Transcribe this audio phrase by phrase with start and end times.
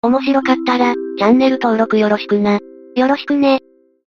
[0.00, 2.60] 面白かったら、チャンネル登録よろしくな。
[2.94, 3.58] よろしくね。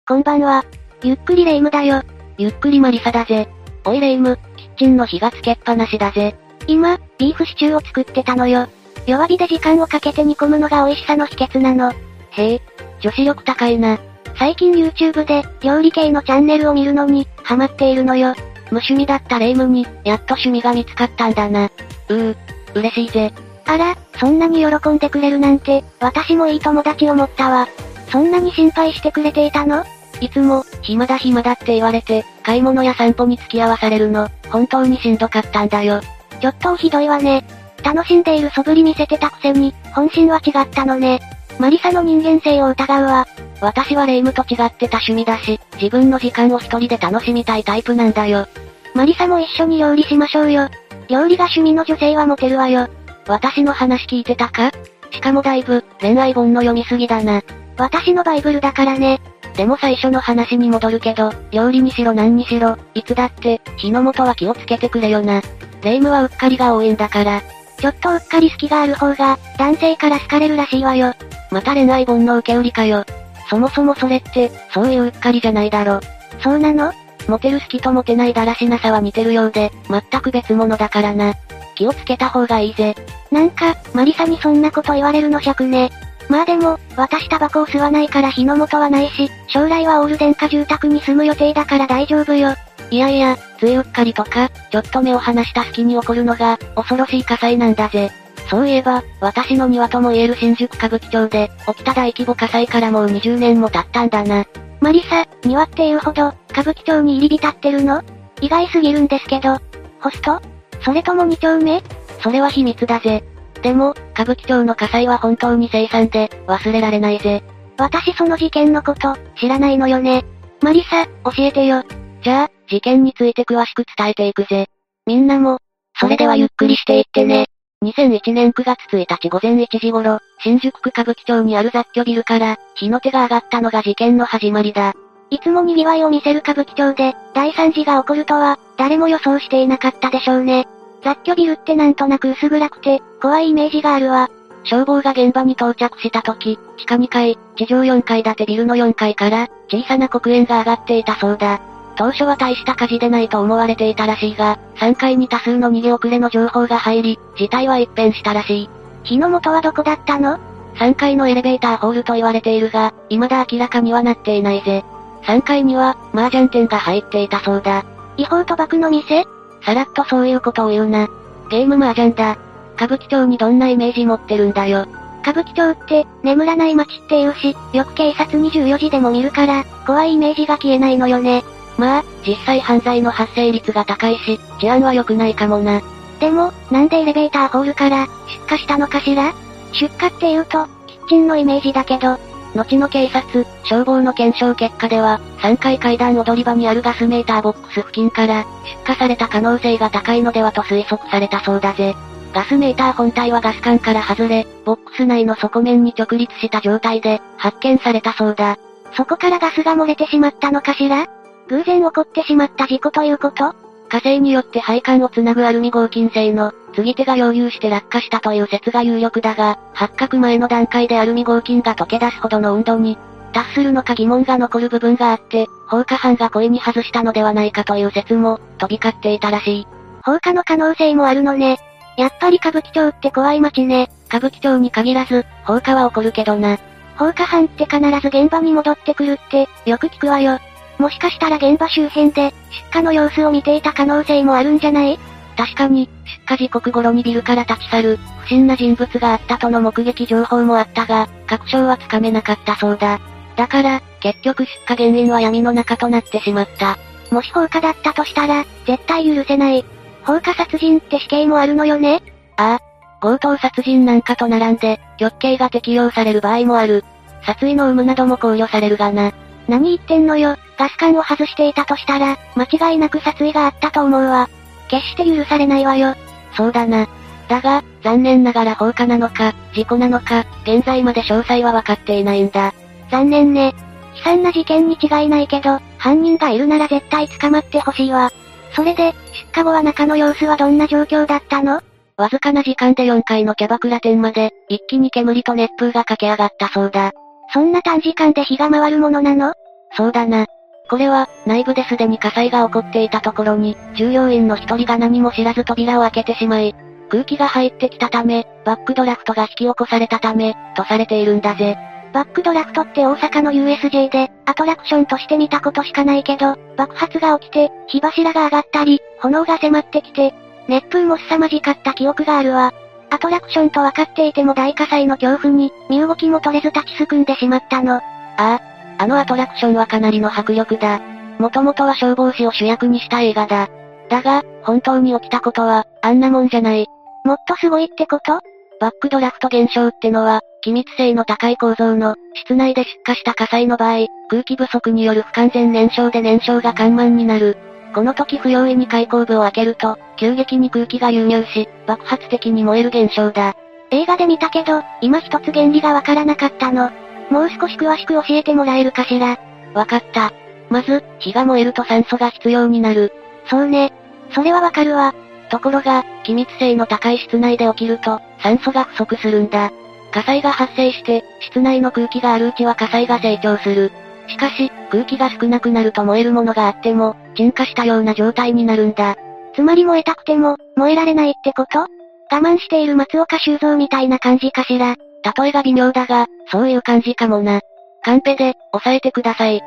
[0.05, 0.65] こんばんは。
[1.01, 2.01] ゆっくりレ夢ムだよ。
[2.37, 3.47] ゆっくりマリサだぜ。
[3.85, 6.35] おいレ夢ム、キッチンの火がつけっぱなしだぜ。
[6.67, 8.67] 今、ビーフシチューを作ってたのよ。
[9.05, 11.93] 弱火で時間をかけて煮込むのが美味しさの秘訣なの。
[12.31, 12.61] へえ、
[12.99, 13.97] 女子力高いな。
[14.37, 18.35] 最近 YouTube で、料理系のチャンネルを見るのに、ハマっているのよ。
[18.71, 21.71] 無趣味だったレ夢ムに、やっと趣味が見つかったんだな。
[22.09, 22.35] うー、
[22.75, 23.31] 嬉しいぜ。
[23.67, 27.67] あら、そんなに喜んでくれるなんて、私もいい友達を持ったわ。
[28.09, 29.83] そんなに心配してくれていたの？
[30.21, 36.01] いつも、暇だ暇だって言われて、買い物や散歩に付き合わされるの、本当にしんどかったんだよ。
[36.39, 37.45] ちょっとひどいわね。
[37.83, 41.19] 楽しんでいる素振り見せてたくせに、本心は違ったのね。
[41.59, 43.27] マリサの人間性を疑うわ。
[43.61, 48.47] 私はレイムと違ってた趣味だし、自分の時間を一人で楽しみたいタイプなんだよ。
[48.93, 50.69] マリサも一緒に料理しましょうよ。
[51.09, 52.87] 料理が趣味の女性はモテるわよ。
[53.27, 54.71] 私の話聞いてたか？
[55.11, 57.41] しかもだいぶ、恋愛本の読みすぎだな。
[57.77, 59.21] 私のバイブルだからね。
[59.55, 65.41] でも最初の話に戻るけど、料理にしろ何にしろ、いつだって、火の元は気をつけてくれよな。
[65.81, 67.41] 霊夢はうっかりが多いんだから。
[67.79, 71.13] ちょっとうっかり好きがある方が、男性から好かれるらしいわよ。
[71.51, 73.05] また恋愛本の受け売りかよ。
[73.49, 75.99] そもそもそれって、そういううっかりじゃないだろ。
[76.41, 76.93] そうなの？
[77.27, 81.33] モテる好きとモテないだらしなさは似てるようで、全く別物だからな。
[81.77, 82.95] 気をつけた方がいいぜ。
[83.31, 85.91] なんか、マリサにそんなこと言われるの尺ね。
[86.27, 92.55] まあでも、私タバコを吸わないから火の元はないし、将来はオール電化住宅に住む予定だから大丈夫よ。
[92.89, 98.11] いやいや、ついうっかりとか、ちょっと目を離した隙に起こるのが、恐ろしい火災なんだぜ。
[98.49, 104.45] そういえば、私の庭とも言える新宿歌舞伎町で、起きた大規模火災からもう20年も経ったんだな。
[104.79, 108.01] マリサ、庭っていうほど、歌舞伎町に入り浸ってるの？
[108.41, 109.57] 意外すぎるんですけど。
[109.99, 110.41] ホスト？
[110.81, 111.81] それとも2丁目？
[112.21, 113.23] それは秘密だぜ。
[113.61, 117.43] でも、歌舞伎町の火災は本当に凄惨で、忘れられないぜ。
[117.77, 120.25] 私その事件のこと、知らないのよね。
[120.61, 121.83] マリサ、教えてよ。
[122.23, 124.67] じゃあ、事件について詳しく伝えていくぜ。
[125.05, 125.59] みんなも、
[125.99, 127.47] それではゆっくりしていってね。
[127.83, 134.93] 2001年9月1日午前1時頃、新宿区歌舞伎町にある雑居ビルから、火の手が上がったのが事件の始まりだ。
[135.29, 140.67] いつも賑わいを見せる歌舞伎町で、大惨事が起こるとは、誰も予想していなかったでしょうね。
[141.03, 144.29] 雑居ビルってなんとなく薄暗くて、怖いイメージがあるわ。
[144.63, 151.61] 消防が現場に到着した時、地下2階、地上4階建てビルの4階から、小さな黒煙が上がっていたそうだ。
[151.97, 158.69] 当初は大した火事でないと思われていたらしいが、3階に多数の逃げ遅れの情報が入り、事態は一変したらしい。
[159.03, 160.37] 火の元はどこだったの
[160.75, 164.83] ?3 階のエレベーターホールと言われているが、未だ明らかにはなっていないぜ。
[165.23, 167.85] 3階には、麻雀店が入っていたそうだ。
[168.17, 169.25] 違法賭博の店？
[169.63, 171.07] さらっとそういうことを言うな。
[171.49, 172.37] ゲーム麻雀だ。
[172.75, 174.85] 歌舞伎町にどんなイメージ持ってるんだよ。
[175.21, 181.43] 歌舞伎町って、眠らない街って言うし、よく警察24時でも見るから、怖いイメージが消えないのよね。
[181.77, 185.81] まあ、実際犯罪の発生率が高いし、治安は良くないかもな。
[186.19, 188.07] でも、なんでエレベーターホールから、
[188.47, 189.33] 出火したのかしら？
[189.73, 192.17] 出火って言うと、キッチンのイメージだけど、
[192.55, 198.45] 後の警察、消防の検証結果では、3階階段踊り場にあるガスメーターボックス付近から、
[198.85, 201.95] 出火された可能性が高いのではと推測されたそうだぜ。
[202.33, 208.57] ガスメーター本体はガス管から外れ、ボックス内の底面に直立した状態で、発見されたそうだ。
[208.95, 211.07] そこからガスが漏れてしまったのかしら？
[211.49, 213.53] 偶然起こってしまった事故ということ？
[213.89, 222.97] 火星によって配管をつなぐアルミ合金製の、継ぎ手が溶融して落下したという説が有力だが、発覚前の段階でアルミ合金が溶け出すほどの温度に、
[223.33, 229.67] 達するのか疑問が残る部分があって、放火犯が故意に外したのではないかという説も、飛び交っていたらしい。
[230.03, 231.57] 放火の可能性もあるのね。
[231.97, 233.89] やっぱり歌舞伎町って怖い街ね。
[234.07, 236.57] 歌舞伎町に限らず、放火は起こるけどな。
[236.97, 240.39] 放火犯って必ず現場に戻ってくるって、よく聞くわよ。
[240.79, 242.33] もしかしたら現場周辺で、
[242.71, 244.99] 出火の様子を見ていた可能性もあるんじゃない？
[245.35, 245.89] 確かに、
[246.27, 252.99] 出火時刻頃にビルから立ち去る、不審な人物があったとの目撃情報もあったが、確証はつかめなかったそうだ。
[253.35, 256.77] だから、結局出火原因は闇の中となってしまった。
[257.11, 259.63] もし放火だったとしたら、絶対許せない。
[260.03, 262.01] 放火殺人って死刑もあるのよね？
[262.37, 262.67] ああ。
[262.99, 266.83] 強盗殺人なんかと並んで、極刑が適用される場合もある。
[267.23, 269.11] 殺意の有無なども考慮されるがな。
[269.47, 270.35] 何言ってんのよ。
[270.57, 274.29] ガス管を外していたとしたら、間違いなく殺意があったと思うわ。
[274.67, 275.95] 決して許されないわよ。
[276.35, 276.87] そうだな。
[277.27, 282.53] だが、残念ながら放火なのか、事故なのか、現在まで詳細は分かっていないんだ。
[282.89, 283.53] 残念ね。
[283.97, 288.11] 悲惨な事件に違いないけど、犯人がいるなら絶対捕まってほしいわ。
[288.53, 291.61] それで、出火後は中の様子はどんな状況だったの？
[291.97, 296.91] わずかな時間で4階のキャバクラ店まで、一気に煙と熱風が駆け上がったそうだ。
[297.33, 299.33] そんな短時間で火が回るものなの？
[299.75, 300.27] そうだな。
[300.69, 306.55] これは、内部ですでに火災が起こっていたところに、従業員の一人が何も知らず扉を開けてしまい、
[306.89, 311.57] 空気が入ってきたため、バックドラフトが引き起こされたため、とされているんだぜ。
[311.93, 320.13] バックドラフトって大阪の USJ で、アトラクションとして見たことしかないけど、爆発が起きて、火柱が上がったり、炎が迫ってきて、
[320.47, 322.53] 熱風も凄まじかった記憶があるわ。
[322.89, 327.75] アトラクションと分かっていても大火災の恐怖に、身動きも取れず立ちすくんでしまったの。
[327.75, 327.81] あ
[328.17, 328.39] あ、
[328.77, 330.79] あのアトラクションはかなりの迫力だ。
[331.19, 333.49] もともとは消防士を主役にした映画だ。
[333.89, 336.67] だが、本当に起きたことは、あんなもんじゃない。
[337.03, 338.19] もっとすごいってこと？
[338.59, 347.37] バックドラフト現象ってのは、気密性の高い構造の、室内で出火した火災の場合、空気不足による不完全燃焼で燃焼が緩慢になる。
[347.73, 353.35] この時不用意に開口部を開けると、急激に空気が流入し、爆発的に燃える現象だ。
[353.69, 356.71] 映画で見たけど、今一つ原理がわからなかったの。
[357.09, 359.17] もう少し詳しく教えてもらえるかしら？
[359.53, 360.11] わかった。
[360.49, 362.93] まず、火が燃えると酸素が必要になる。
[363.29, 363.73] そうね。
[364.11, 364.93] それはわかるわ。
[365.29, 369.51] ところが、気密性の高い室内で起きると、酸素が不足するんだ。
[369.91, 373.71] 火災が発生して、室内の空気があるうちは火災が成長する。
[374.07, 378.95] しかし、空気が少なくなると燃えるものがあっても、沈下したような状態になるんだ。
[379.35, 381.59] つまり燃えたくても、燃えられないってこと？
[381.59, 381.67] 我
[382.09, 384.75] 慢している松岡修造みたいな感じかしら。
[385.15, 387.41] 例えが微妙だが、そういう感じかもな。
[387.83, 389.37] カンペで、抑えてください。
[389.37, 389.39] っ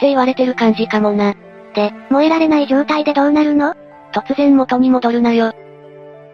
[0.00, 1.34] て言われてる感じかもな。
[1.74, 3.74] で、燃えられない状態でどうなるの？
[4.12, 5.52] 突然元に戻るなよ。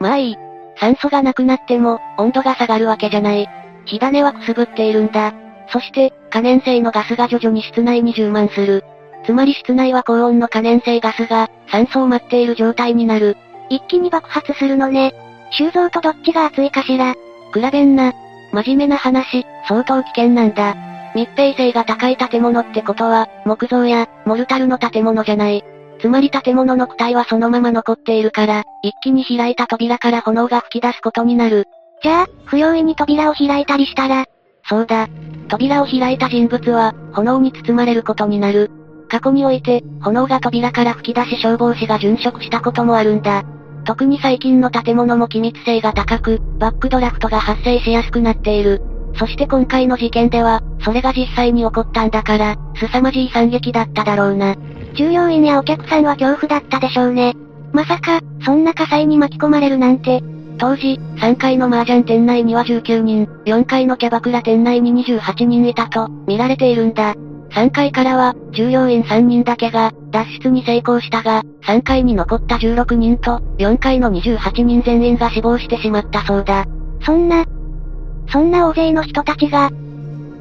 [0.00, 0.36] まあいい。
[0.78, 3.48] 酸素がなくなっても、温度が下がるわけじゃない。
[3.86, 5.32] 火種はくすぶっているんだ。
[5.68, 8.84] そして、可燃性のガスが徐々に室内に充満する。
[9.24, 13.36] つまり室内は高温の可燃性ガスが、酸素を待っている状態になる。
[13.68, 15.14] 一気に爆発するのね。
[15.50, 17.14] 修造とどっちが熱いかしら。
[17.52, 18.12] 比べんな。
[18.52, 20.74] 真面目な話、相当危険なんだ。
[21.14, 25.64] 密閉性が高い建物ってことは、木造や、モルタルの建物じゃない。
[25.98, 31.66] つまり建物の躯体はそのまま残っているから、一気に開いた扉から炎が吹き出すことになる。
[32.02, 34.26] じゃあ、不用意に扉を開いたりしたら、
[34.68, 35.08] そうだ。
[35.48, 38.70] 扉を開いた人物は、炎に包まれることになる。
[39.08, 43.44] 過去において、炎が扉から吹き出し消防士が殉職したこともあるんだ。
[43.86, 48.82] 特に最近の建物も機密性が高く、バックドラフトが発生しやすくなっている。
[49.14, 54.56] そして今回の事件では、それが実際に起こったんだから、凄まじい惨劇だっただろうな。
[54.94, 57.34] 従業員やお客さんは恐怖だったでしょうね。
[57.72, 60.22] まさか、そんな火災に巻き込まれるなんて。
[60.58, 67.14] 当時、3階の麻雀店内には19人、4階のキャバクラ店内に28人いたと、見られているんだ。
[67.56, 76.66] 3階からは、従業員3人だけが、脱出に成功したが、3階に残った16人と、4階の28人全員が死亡してしまったそうだ。
[77.00, 77.46] そんな、
[78.28, 79.70] そんな大勢の人たちが、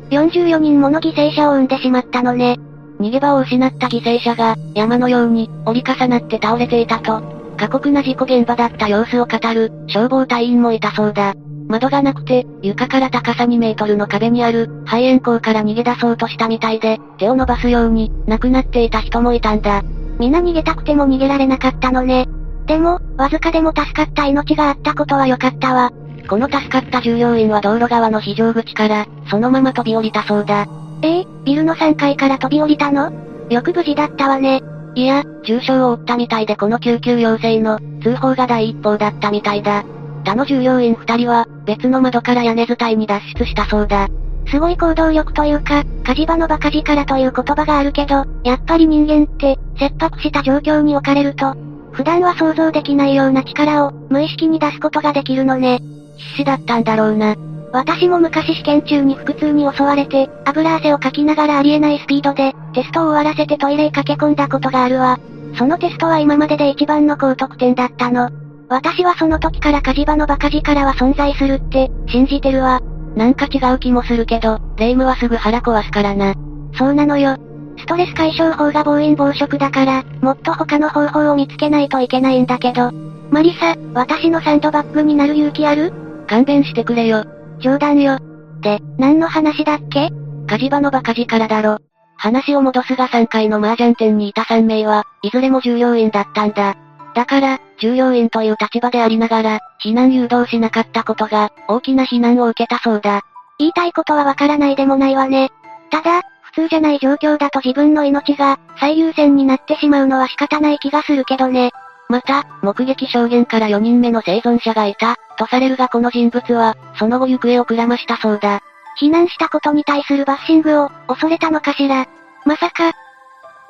[0.10, 2.58] 44人もの犠牲者を生んでしまったのね。
[3.00, 7.22] 逃げ場を失った犠牲者が、山のように、折り重なって倒れていたと、
[7.56, 11.34] 過酷な事故現場だった様子を語る、消防隊員もいたそうだ。
[11.68, 19.84] 窓がなくて、床から高さ2メートルの壁にある、排煙口から逃げ出そうとしたみたいで、手を伸ばすように、亡くなっていた人もいたんだ。
[20.20, 22.28] 皆逃げたくても逃げられなかったのね。
[22.66, 25.92] でも、わずかでも助かった命があったことは良かったわ。
[26.28, 30.66] この助かった従業員は道路側の非常口から、そのまま飛び降りたそうだ。
[31.02, 33.12] ええビルの3階から飛び降りたの？
[33.50, 34.62] よく無事だったわね。
[34.96, 39.84] いや、重傷を負ったみたいでこの救急要請の、通報が第一報だったみたいだ。
[40.24, 44.08] 他の従業員二人は、別の窓から屋根伝いに脱出したそうだ。
[44.48, 51.56] すごい行動力というか、火事場の馬鹿力という言葉があるけど、やっぱり人間って、切迫した状況に置かれると、
[51.92, 55.80] 普段は想像できないような力を、無意識に出すことができるのね。
[56.18, 57.36] 必死だったんだろうな。
[57.72, 65.20] 私も昔試験中に腹痛に襲われて、油汗をかきながらありえないスピードで、テストを終わらせてトイレへ駆け込んだことがあるわ。
[65.58, 68.30] そのテストは今までで一番の高得点だったの。
[68.68, 72.82] 私はその時から火事場のバカ力は存在するって、信じてるわ。
[73.16, 76.34] なんか違う気もするけど、霊夢はすぐ腹壊すからな。
[76.78, 77.38] そうなのよ。
[77.78, 82.92] ストレス解消法が暴飲暴食だから、もっと他の方法を見つけないといけないんだけど。
[83.30, 85.94] マリサ、私のサンドバッグになる勇気ある？
[86.28, 87.26] 勘弁してくれよ。
[87.60, 88.18] 冗談よ。
[88.62, 90.10] で、何の話だっけ？
[90.48, 91.80] 火事場のバカ力だろ。
[92.18, 96.76] 話を戻すが3階の麻雀店にいた3名は、いずれも従業員だったんだ。
[97.16, 103.22] だから、従業員という立場でありながら、避難誘導しなかったことが、大きな非難を受けたそうだ。
[103.58, 105.50] 言いたいことはわからないでもないわね。
[105.90, 111.72] ただ、普通じゃない状況だと自分の命が、最優先になってしまうのは仕方ない気がするけどね。
[112.10, 118.60] また、目撃証言から4人目の生存者がいた、とされるがこの人物は、その後行方をくらましたそうだ。
[119.00, 122.06] 避難したことに対するバッシングを、恐れたのかしら。
[122.46, 122.92] まさか、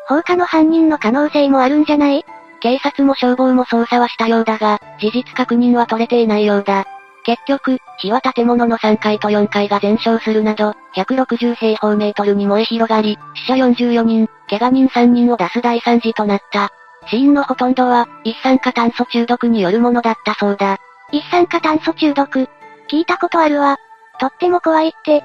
[0.08, 2.26] 放火の犯人の可能性もあるんじゃない？
[2.66, 6.86] 警察も消防も捜査はしたようだが、事実確認は取れていないようだ。
[7.24, 16.72] 結局、火は建物の3階と4階が全焼するなど、160平方メートルに燃え広がり、死者44人、怪我人3人を出す大惨事となった。
[17.08, 20.80] 死因のほとんどは、一酸化炭素中毒によるものだったそうだ。
[21.12, 22.50] 一酸化炭素中毒？
[22.90, 23.78] 聞いたことあるわ。
[24.20, 25.24] とっても怖いって。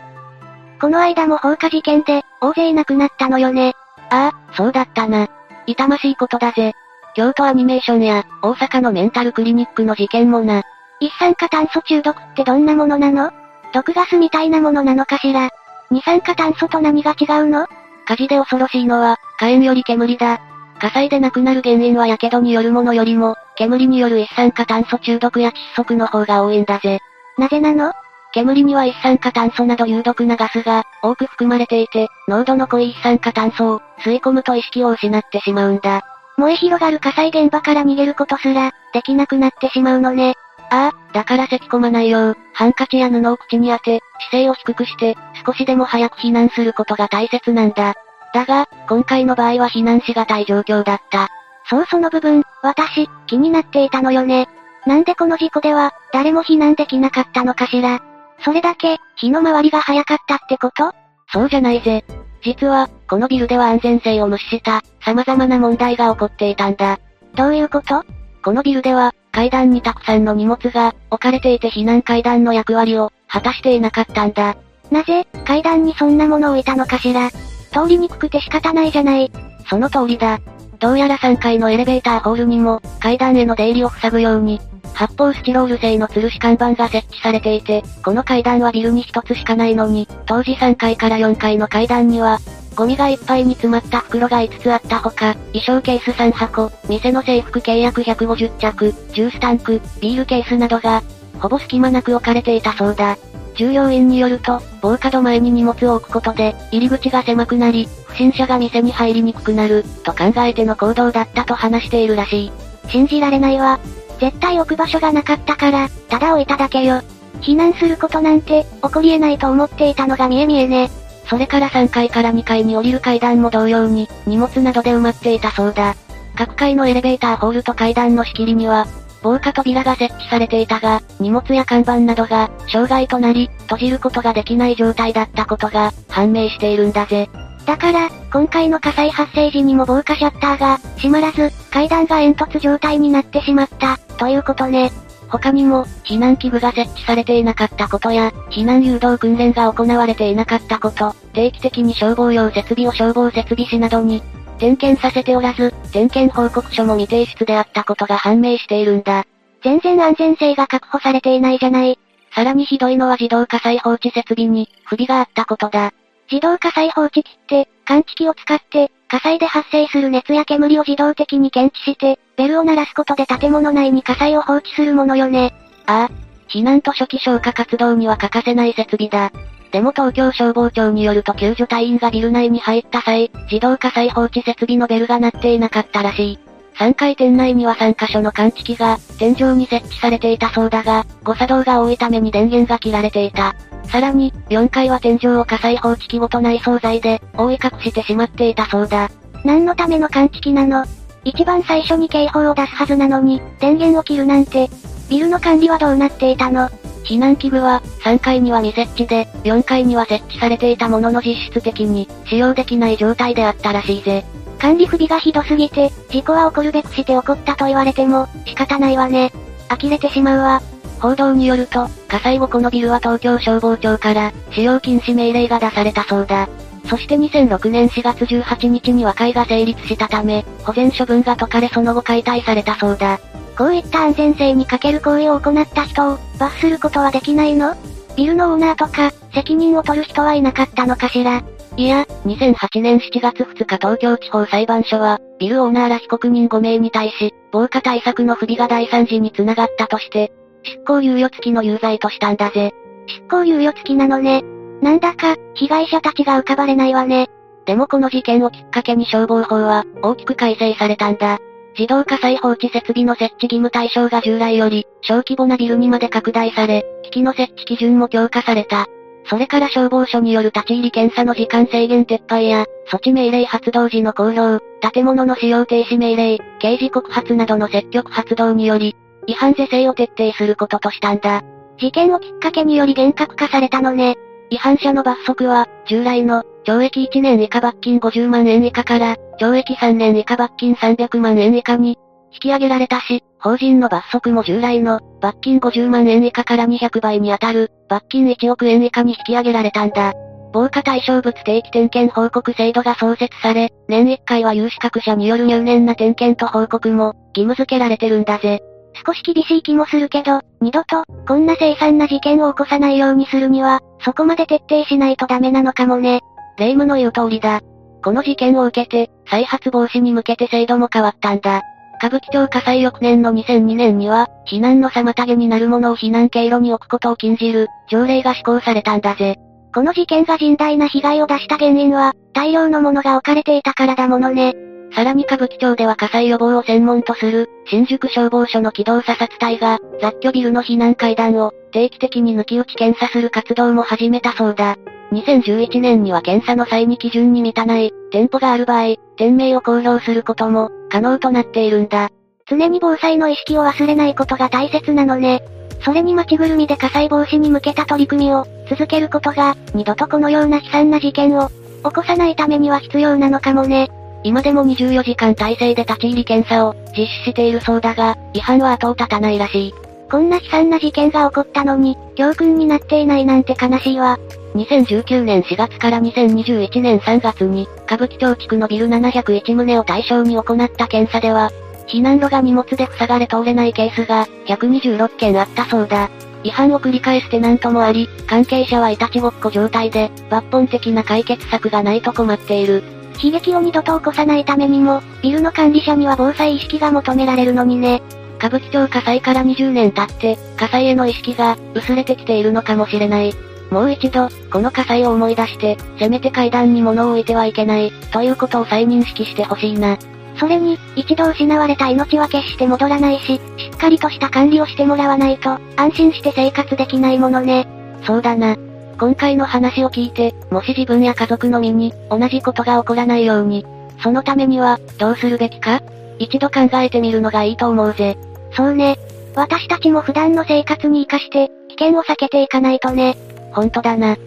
[0.79, 3.73] この間も放火事件で、大勢亡くなったのよね。
[4.11, 5.29] ああ、そうだったな。
[5.67, 6.75] 痛ましいことだぜ。
[7.15, 10.63] 京都アニメーションや、大阪のメンタルクリニックの事件もな。
[11.01, 13.33] 一酸化炭素中毒ってどんなものなの？
[13.73, 15.51] 毒ガスみたいなものなのかしら？
[15.91, 17.67] 二酸化炭素と何が違うの？
[18.07, 20.41] 火事で恐ろしいのは、火炎より煙だ。
[20.81, 27.01] 火災で亡くなる原因は火傷によるものよりも、煙による一酸化炭素中毒や窒息の方が多いんだぜ。
[27.39, 27.93] なぜなの？
[28.33, 36.03] 煙には一酸化炭素など有毒なガスが多く含まれていて、濃度の濃い一酸化炭素を吸い込むと意識を失ってしまうんだ。
[36.41, 40.37] 燃え広がる火災現場から逃げることすら、できなくなってしまうのね。
[40.71, 47.95] ああ、だから咳込まないよう、ハンカチや布を口に当て、姿勢を低くして、少しでも早く避難することが大切なんだ。
[48.33, 51.29] だが、今回の場合は避難しがたい状況だった。
[51.69, 54.49] そうその部分、私、気になっていたのよね。
[54.87, 58.01] なんでこの事故では、誰も避難できなかったのかしら。
[58.43, 60.93] それだけ、火の回りが早かったってこと？
[61.33, 62.03] そうじゃないぜ。
[62.43, 67.01] 実は、このビルでは安全性を無視した、様々な問題が起こっていたんだ。
[67.35, 68.05] どういうこと？
[68.45, 74.57] このビルでは、階段にたくさんの荷物が置かれていて避難階段の役割を果たしていなかったんだ。
[74.93, 77.33] なぜ、階段にそんなものを置いたのかしら？
[77.73, 79.33] 通りにくくて仕方ないじゃない。
[79.69, 80.39] その通りだ。
[80.79, 84.61] どうやら3階のエレベーターホールにも、階段への出入りを塞ぐように、
[84.95, 92.39] 発泡スチロール製の吊るし看板が設置されていて、この階段はビルに一つしかないのに、当時3階から4階の階段には、
[92.75, 101.03] ゴミがいっぱいに詰まった袋が5つあったほか、衣装ケース3箱、店の制服契約150着、ジュースタンク、ビールケースなどが、
[101.39, 103.19] ほぼ隙間なく置かれていたそうだ。
[103.55, 112.53] 従業員によると、防火戸前に荷物を置くことで、入り口が狭くなり、不審者が店に入りにくくなる、と考えての行動だったと話しているらしい。
[112.89, 113.79] 信じられないわ。
[114.21, 117.03] 絶対置く場所がなかったから、ただ置いただけよ。
[117.41, 120.91] 避難することなんて、起こり得ないと思っていたのが見え見えね。
[121.31, 125.95] それから3階から2階に降りる階段も同様に、荷物などで埋まっていたそうだ。
[126.35, 128.89] 各階のエレベーターホールと階段の仕切りには、
[129.23, 137.31] 防火扉が設置されていたが、荷物や看板などが、障害となり、閉じることができない状態だったことが、判明しているんだぜ。
[137.65, 144.91] だから、今回の火災発生時にも防火シャッターが、閉まらず、階段が煙突状態になってしまった、ということね。
[145.31, 154.23] 他にも、避難器具が設置されていなかったことや、避難誘導訓練が行われていなかったこと、定期的に消防用設備を消防設備士などに、
[154.59, 159.25] 点検させておらず、点検報告書も未提出であったことが判明しているんだ。
[159.63, 161.99] 全然安全性が確保されていないじゃない。
[162.35, 165.93] さらにひどいのは自動火災報知設備に、不備があったことだ。
[166.31, 175.53] 自動火災報知器って、感知器を使って、火災で発生する熱や煙を自動的に検知して、ベルを鳴らすことで建物内に火災を放置するものよね。
[175.87, 176.11] ああ、
[176.49, 179.33] 避難と初期消火活動には欠かせない設備だ。
[179.73, 186.39] でも東京消防庁によると救助隊員がビル内に入った際、自動火災放置設備のベルが鳴っていなかったらしい。
[186.79, 193.57] 3階店内には3カ所の感知器が、天井に設置されていたそうだが、誤作動が多いために電源が切られていた。
[193.89, 199.11] さらに、4階は天井を火災放置器ごと内装材で、覆い隠してしまっていたそうだ。
[199.45, 200.85] 何のための感知器なの？
[201.25, 204.69] 一番最初に警報を出すはずなのに、電源を切るなんて、
[205.09, 206.69] ビルの管理はどうなっていたの？
[207.05, 214.25] 避難器具は、3階には未設置で、4階には設置されていたものの実質的に、使用できない状態であったらしいぜ。
[214.59, 219.33] 管理不備がひどすぎて、事故は起こるべくして起こったと言われても、仕方ないわね。
[219.69, 220.63] 呆れてしまうわ。
[221.01, 226.49] 報道によると、火災後このビルは東京消防庁から、使用禁止命令が出されたそうだ。
[226.87, 233.19] そして2006年4月18日に和解が成立したため、保全処分が解かれその後解体されたそうだ。
[233.57, 237.77] こういった安全性に欠ける行為を行った人を、罰することはできないの？
[238.17, 241.43] ビルのオーナーとか、責任を取る人はいなかったのかしら？
[241.77, 250.33] いや、2008年7月2日東京地方裁判所は、ビルオーナーら被告人5名に対し、防火対策の不備が大惨事につながったとして、
[250.65, 252.73] 執行猶予付きの有罪としたんだぜ。
[253.07, 254.43] 執行猶予付きなのね。
[254.83, 257.29] なんだか、被害者たちが浮かばれないわね。
[257.67, 261.39] でもこの事件をきっかけに消防法は、大きく改正されたんだ。
[261.79, 268.87] 自動火災放置設備の設置義務対象が従来より、小規模なビルにまで拡大され、機器の設置基準も強化された。
[269.27, 278.97] それから消防署による立ち入り検査の時間制限撤廃や、措置命令発動時の公表、建物の使用停止命令、刑事告発などの積極発動により、
[279.31, 281.43] 違反是正を徹底することとしたんだ。
[281.79, 284.17] 事件をきっかけにより厳格化されたのね。
[284.51, 291.97] 違反者の罰則は、従来の、懲役1年以下罰金50万円以下から、懲役3年以下罰金300万円以下に、
[292.33, 300.13] 引き上げられたし、法人の罰則も従来の、罰金50万円以下から200倍に当たる、罰金1億円以下に引き上げられたんだ。
[300.53, 308.61] 防火対象物定期点検報告制度が創設され、年1回は有資格者による入念な点検と報告も、義務付けられてるんだぜ。
[309.07, 316.21] 少し厳しい気もするけど、二度と、こんな凄惨な事件を起こさないようにするには、そこまで徹底しないとダメなのかもね。
[316.59, 317.61] 霊夢の言う通りだ。
[318.03, 321.63] この事件を受けて、再発防止に向けて制度も変わったんだ。
[322.03, 329.37] 歌舞伎町火災翌年の2002年には、避難の妨げになるものを避難経路に置くことを禁じる、条例が施行されたんだぜ。
[329.75, 334.55] この事件が甚大な被害を出した原因は、大量のものが置かれていたからだものね。
[334.93, 344.77] さらに歌舞伎町では火災予防を専門とする、新宿消防署の機動査察隊が、雑居ビルの避難階段を、定期的に抜き打ち検査する活動も始めたそうだ。
[345.13, 352.11] 2011年には検査の際に基準に満たない、店舗がある場合、店名を公表することも、可能となっているんだ。
[352.49, 355.43] 常に防災の意識を忘れないことが大切なのね。
[355.85, 361.49] それに町ぐるみで火災防止に向けた取り組みを、続けることが、二度とこのような悲惨な事件を、
[361.85, 363.91] 起こさないためには必要なのかもね。
[364.23, 369.75] 今でも24時間体制で立ち入り検査を実施しているそうだが、違反は後を絶たないらしい。
[370.11, 374.19] こんな悲惨な事件が起こったのに、教訓になっていないなんて悲しいわ。
[374.55, 381.51] 2019年4月から2021年3月に、歌舞伎町地区のビル701棟を対象に行った検査では、
[381.87, 386.11] 避難路が荷物で塞がれ通れないケースが、126件あったそうだ。
[386.43, 392.83] 違反を繰り返して何ともあり、関係者はいたちごっこ状態で、抜本的な解決策がないと困っている。
[393.23, 398.03] 悲劇を二度と起こさないためにも、ビルの管理者には防災意識が求められるのにね。
[398.39, 403.35] 歌舞伎町火災から20年経って、火災への意識が、薄れてきているのかもしれない。
[403.71, 409.99] もう一度、この火災を思い出して、せめて階段に物を置いてはいけない、ということを再認識してほしいな。
[410.39, 413.41] それに、一度失われた命は決して戻らないし、し
[413.73, 417.69] っかりとした管理をしてもらわないと、安心して生活できないものね。
[418.05, 418.57] そうだな。
[419.01, 423.65] 今回の話を聞いて、もし自分や家族の身に、同じことが起こらないように、
[424.03, 425.81] そのためには、どうするべきか
[426.19, 428.19] 一度考えてみるのがいいと思うぜ。
[428.53, 428.99] そうね。
[429.35, 433.17] 私たちも普段の生活に活かして、危険を避けていかないとね。
[433.53, 434.19] ほんとだな。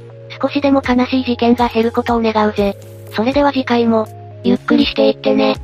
[0.41, 2.75] 少しでも悲しい事件が減ることを願うぜ。
[3.11, 4.07] それでは次回も、
[4.43, 5.55] ゆっくりしていってね。